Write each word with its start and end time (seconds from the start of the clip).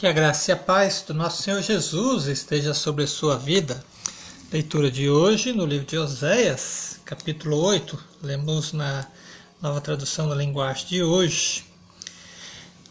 Que 0.00 0.06
a 0.06 0.12
graça 0.12 0.50
e 0.50 0.54
a 0.54 0.56
paz 0.56 1.04
do 1.06 1.12
nosso 1.12 1.42
Senhor 1.42 1.60
Jesus 1.60 2.24
esteja 2.24 2.72
sobre 2.72 3.04
a 3.04 3.06
sua 3.06 3.36
vida. 3.36 3.84
Leitura 4.50 4.90
de 4.90 5.10
hoje 5.10 5.52
no 5.52 5.66
livro 5.66 5.84
de 5.84 5.98
Oséias, 5.98 6.98
capítulo 7.04 7.58
8. 7.58 8.02
Lemos 8.22 8.72
na 8.72 9.06
nova 9.60 9.78
tradução 9.78 10.26
da 10.26 10.34
linguagem 10.34 10.86
de 10.86 11.02
hoje, 11.02 11.66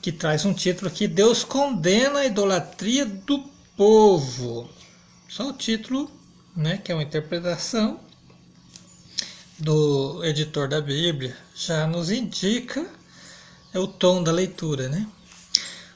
que 0.04 0.12
traz 0.12 0.46
um 0.46 0.54
título 0.54 0.88
aqui: 0.88 1.08
Deus 1.08 1.44
condena 1.44 2.19
a 2.19 2.26
idolatria 2.28 3.08
do 3.08 3.39
povo. 3.76 4.69
Só 5.28 5.49
o 5.49 5.53
título, 5.53 6.12
né, 6.55 6.78
que 6.78 6.91
é 6.91 6.96
uma 6.96 7.01
interpretação 7.01 7.99
do 9.57 10.23
editor 10.23 10.67
da 10.67 10.79
Bíblia, 10.79 11.35
já 11.55 11.87
nos 11.87 12.12
indica 12.12 12.85
é 13.73 13.79
o 13.79 13.87
tom 13.87 14.21
da 14.21 14.31
leitura, 14.31 14.89
né? 14.89 15.07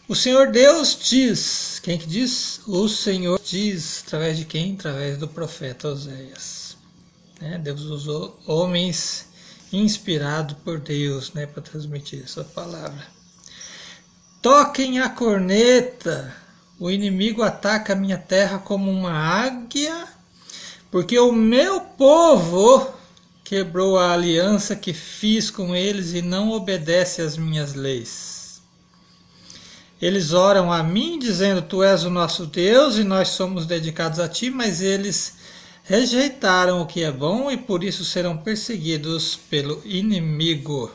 O 0.06 0.16
Senhor 0.16 0.52
Deus 0.52 0.98
diz, 1.02 1.80
quem 1.82 1.98
que 1.98 2.06
diz? 2.06 2.60
O 2.68 2.90
Senhor 2.90 3.40
diz, 3.42 4.04
através 4.06 4.38
de 4.38 4.44
quem? 4.44 4.74
Através 4.74 5.18
do 5.18 5.30
profeta 5.30 5.88
Oséias. 5.88 6.76
Né? 7.40 7.58
Deus 7.58 7.84
usou 7.84 8.38
homens 8.46 9.28
inspirados 9.72 10.58
por 10.62 10.78
Deus 10.78 11.32
né, 11.32 11.46
para 11.46 11.64
transmitir 11.64 12.28
sua 12.28 12.44
palavra. 12.44 13.08
Toquem 14.42 15.00
a 15.00 15.08
corneta, 15.08 16.36
o 16.78 16.92
inimigo 16.92 17.42
ataca 17.42 17.94
a 17.94 17.96
minha 17.96 18.18
terra 18.18 18.60
como 18.60 18.92
uma 18.92 19.14
águia, 19.14 20.06
porque 20.92 21.18
o 21.18 21.32
meu 21.32 21.80
povo 21.80 22.94
quebrou 23.42 23.98
a 23.98 24.12
aliança 24.12 24.76
que 24.76 24.92
fiz 24.92 25.50
com 25.50 25.74
eles 25.74 26.14
e 26.14 26.22
não 26.22 26.52
obedece 26.52 27.22
às 27.22 27.38
minhas 27.38 27.74
leis. 27.74 28.33
Eles 30.04 30.34
oram 30.34 30.70
a 30.70 30.84
mim, 30.84 31.18
dizendo: 31.18 31.62
Tu 31.62 31.82
és 31.82 32.04
o 32.04 32.10
nosso 32.10 32.46
Deus 32.46 32.98
e 32.98 33.06
nós 33.06 33.30
somos 33.30 33.66
dedicados 33.66 34.20
a 34.20 34.28
ti, 34.28 34.50
mas 34.50 34.82
eles 34.82 35.36
rejeitaram 35.82 36.82
o 36.82 36.86
que 36.86 37.04
é 37.04 37.10
bom 37.10 37.50
e 37.50 37.56
por 37.56 37.86
isso 37.86 38.04
serão 38.04 38.38
perseguidos 38.38 39.38
pelo 39.50 39.82
inimigo. 39.86 40.92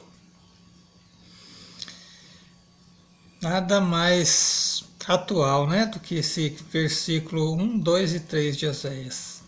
Nada 3.40 3.80
mais 3.80 4.84
atual 5.06 5.66
né, 5.66 5.86
do 5.86 5.98
que 5.98 6.16
esse 6.16 6.54
versículo 6.70 7.54
1, 7.54 7.78
2 7.78 8.14
e 8.14 8.20
3 8.20 8.56
de 8.58 8.66
Oséias. 8.66 9.40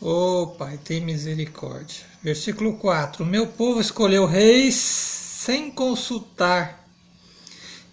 Oh 0.00 0.48
Pai, 0.58 0.80
tem 0.82 1.00
misericórdia. 1.00 2.04
Versículo 2.24 2.76
4: 2.76 3.22
O 3.22 3.26
meu 3.26 3.46
povo 3.46 3.80
escolheu 3.80 4.26
reis 4.26 4.74
sem 4.74 5.70
consultar 5.70 6.85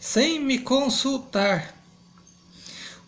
sem 0.05 0.37
me 0.37 0.59
consultar. 0.59 1.73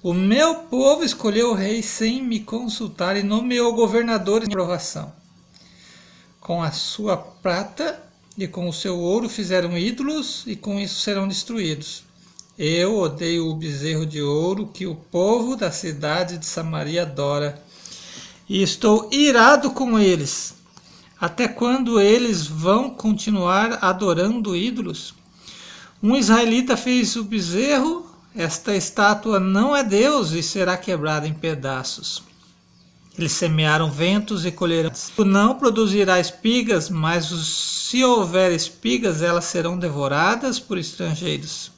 O 0.02 0.14
meu 0.14 0.56
povo 0.56 1.04
escolheu 1.04 1.52
o 1.52 1.54
rei 1.54 1.84
sem 1.84 2.24
me 2.24 2.40
consultar 2.40 3.18
e 3.18 3.22
nomeou 3.22 3.74
governadores 3.74 4.48
em 4.48 4.52
aprovação. 4.54 5.12
Com 6.40 6.64
a 6.64 6.72
sua 6.72 7.18
prata 7.18 8.02
e 8.38 8.48
com 8.48 8.70
o 8.70 8.74
seu 8.74 8.98
ouro 8.98 9.28
fizeram 9.28 9.78
ídolos 9.78 10.46
e 10.48 10.56
com 10.56 10.80
isso 10.80 11.02
serão 11.02 11.28
destruídos. 11.28 12.06
Eu 12.58 12.98
odeio 12.98 13.50
o 13.50 13.56
bezerro 13.56 14.06
de 14.06 14.22
ouro 14.22 14.68
que 14.68 14.88
o 14.88 14.96
povo 14.96 15.58
da 15.58 15.72
cidade 15.72 16.38
de 16.38 16.46
Samaria 16.46 17.02
adora 17.02 17.62
e 18.48 18.64
estou 18.64 19.10
irado 19.12 19.72
com 19.72 20.00
eles. 20.00 20.54
Até 21.20 21.46
quando 21.46 22.00
eles 22.00 22.48
vão 22.48 22.90
continuar 22.90 23.80
adorando 23.84 24.56
ídolos? 24.56 25.14
Um 26.02 26.16
israelita 26.16 26.78
fez 26.78 27.16
o 27.16 27.24
bezerro, 27.24 28.06
esta 28.36 28.76
estátua 28.76 29.40
não 29.40 29.76
é 29.76 29.84
Deus 29.84 30.32
e 30.32 30.44
será 30.44 30.76
quebrada 30.78 31.28
em 31.28 31.34
pedaços. 31.34 32.22
Eles 33.18 33.32
semearam 33.32 33.90
ventos 33.90 34.46
e 34.46 34.52
colherão. 34.52 34.92
Não 35.20 35.56
produzirá 35.56 36.20
espigas, 36.20 36.90
mas 36.90 37.26
se 37.26 38.04
houver 38.04 38.52
espigas, 38.52 39.22
elas 39.22 39.46
serão 39.46 39.78
devoradas 39.78 40.60
por 40.60 40.78
estrangeiros. 40.78 41.72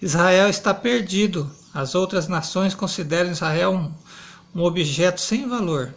Israel 0.00 0.48
está 0.48 0.72
perdido. 0.72 1.50
As 1.74 1.96
outras 1.96 2.28
nações 2.28 2.74
consideram 2.74 3.32
Israel 3.32 3.72
um, 3.72 3.92
um 4.60 4.64
objeto 4.64 5.20
sem 5.20 5.48
valor. 5.48 5.92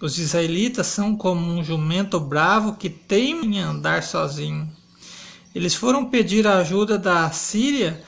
Os 0.00 0.18
israelitas 0.18 0.88
são 0.88 1.16
como 1.16 1.52
um 1.52 1.62
jumento 1.62 2.18
bravo 2.18 2.74
que 2.74 2.90
teima 2.90 3.44
em 3.44 3.60
andar 3.60 4.02
sozinho. 4.02 4.68
Eles 5.56 5.74
foram 5.74 6.04
pedir 6.04 6.46
a 6.46 6.58
ajuda 6.58 6.98
da 6.98 7.30
Síria 7.30 7.98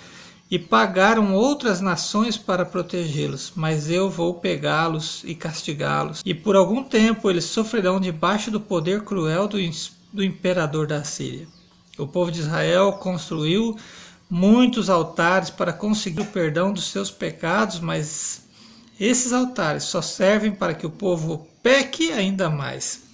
e 0.50 0.58
pagaram 0.58 1.32
outras 1.32 1.80
nações 1.80 2.36
para 2.36 2.62
protegê-los, 2.62 3.52
mas 3.56 3.88
eu 3.88 4.10
vou 4.10 4.34
pegá-los 4.34 5.22
e 5.24 5.34
castigá-los. 5.34 6.20
E 6.26 6.34
por 6.34 6.56
algum 6.56 6.84
tempo 6.84 7.30
eles 7.30 7.44
sofrerão 7.44 7.98
debaixo 7.98 8.50
do 8.50 8.60
poder 8.60 9.00
cruel 9.00 9.48
do, 9.48 9.56
do 10.12 10.22
imperador 10.22 10.86
da 10.86 11.02
Síria. 11.04 11.48
O 11.96 12.06
povo 12.06 12.30
de 12.30 12.40
Israel 12.40 12.92
construiu 12.92 13.78
muitos 14.28 14.90
altares 14.90 15.48
para 15.48 15.72
conseguir 15.72 16.20
o 16.20 16.26
perdão 16.26 16.70
dos 16.70 16.90
seus 16.90 17.10
pecados, 17.10 17.80
mas 17.80 18.42
esses 19.00 19.32
altares 19.32 19.84
só 19.84 20.02
servem 20.02 20.52
para 20.52 20.74
que 20.74 20.84
o 20.84 20.90
povo 20.90 21.48
peque 21.62 22.12
ainda 22.12 22.50
mais. 22.50 23.07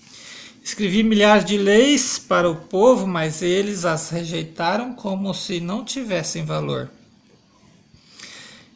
Escrevi 0.64 1.02
milhares 1.02 1.44
de 1.44 1.58
leis 1.58 2.18
para 2.18 2.50
o 2.50 2.56
povo, 2.56 3.06
mas 3.06 3.42
eles 3.42 3.84
as 3.84 4.08
rejeitaram 4.08 4.94
como 4.94 5.34
se 5.34 5.60
não 5.60 5.84
tivessem 5.84 6.42
valor. 6.42 6.90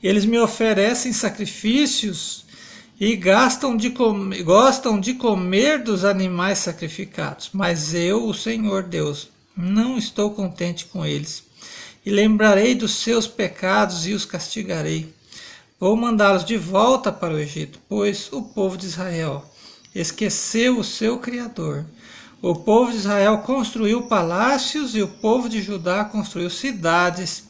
Eles 0.03 0.27
me 0.27 0.39
oferecem 0.39 1.15
sacrifícios 1.15 2.45
e 3.01 3.17
gastam 3.17 3.75
de 3.75 3.89
gostam 3.89 5.01
de 5.01 5.15
comer 5.15 5.83
dos 5.83 6.05
animais 6.05 6.59
sacrificados, 6.59 7.49
mas 7.55 7.95
eu, 7.95 8.27
o 8.27 8.35
Senhor 8.35 8.83
Deus, 8.83 9.31
não 9.57 9.97
estou 9.97 10.33
contente 10.33 10.85
com 10.85 11.07
eles. 11.07 11.43
E 12.05 12.11
lembrarei 12.11 12.75
dos 12.75 12.97
seus 12.97 13.27
pecados 13.27 14.07
e 14.07 14.13
os 14.13 14.27
castigarei. 14.27 15.11
Vou 15.81 15.97
mandá-los 15.97 16.45
de 16.45 16.59
volta 16.59 17.11
para 17.11 17.33
o 17.33 17.39
Egito, 17.39 17.79
pois 17.89 18.29
o 18.31 18.43
povo 18.43 18.77
de 18.77 18.85
Israel 18.85 19.43
esqueceu 19.95 20.79
o 20.79 20.85
seu 20.85 21.19
Criador. 21.19 21.87
O 22.41 22.55
povo 22.55 22.93
de 22.93 22.99
Israel 22.99 23.39
construiu 23.39 24.03
palácios 24.03 24.95
e 24.95 25.03
o 25.03 25.09
povo 25.09 25.49
de 25.49 25.61
Judá 25.61 26.05
construiu 26.05 26.49
cidades 26.49 27.45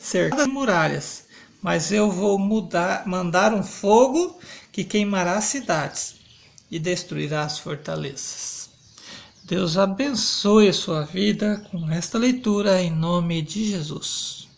cercadas 0.00 0.46
de 0.46 0.52
muralhas. 0.52 1.24
Mas 1.60 1.92
eu 1.92 2.10
vou 2.10 2.38
mudar, 2.38 3.06
mandar 3.06 3.52
um 3.52 3.62
fogo 3.62 4.38
que 4.72 4.84
queimará 4.84 5.34
as 5.34 5.44
cidades 5.44 6.16
e 6.70 6.78
destruirá 6.78 7.42
as 7.42 7.58
fortalezas. 7.58 8.70
Deus 9.44 9.76
abençoe 9.76 10.68
a 10.68 10.72
sua 10.72 11.02
vida 11.02 11.62
com 11.70 11.90
esta 11.90 12.16
leitura 12.16 12.80
em 12.80 12.90
nome 12.90 13.42
de 13.42 13.68
Jesus. 13.68 14.48